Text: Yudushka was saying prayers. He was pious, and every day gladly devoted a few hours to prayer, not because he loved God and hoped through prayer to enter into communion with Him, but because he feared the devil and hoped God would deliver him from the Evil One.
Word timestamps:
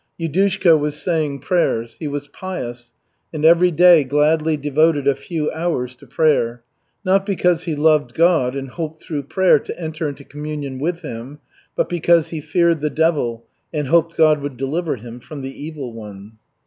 Yudushka 0.19 0.75
was 0.75 0.99
saying 0.99 1.37
prayers. 1.37 1.97
He 1.99 2.07
was 2.07 2.27
pious, 2.27 2.91
and 3.31 3.45
every 3.45 3.69
day 3.69 4.03
gladly 4.03 4.57
devoted 4.57 5.07
a 5.07 5.13
few 5.13 5.51
hours 5.51 5.95
to 5.97 6.07
prayer, 6.07 6.63
not 7.05 7.23
because 7.23 7.65
he 7.65 7.75
loved 7.75 8.15
God 8.15 8.55
and 8.55 8.69
hoped 8.69 8.99
through 9.03 9.21
prayer 9.21 9.59
to 9.59 9.79
enter 9.79 10.09
into 10.09 10.23
communion 10.23 10.79
with 10.79 11.01
Him, 11.03 11.37
but 11.75 11.87
because 11.87 12.29
he 12.29 12.41
feared 12.41 12.81
the 12.81 12.89
devil 12.89 13.45
and 13.71 13.89
hoped 13.89 14.17
God 14.17 14.41
would 14.41 14.57
deliver 14.57 14.95
him 14.95 15.19
from 15.19 15.43
the 15.43 15.53
Evil 15.53 15.93
One. 15.93 16.39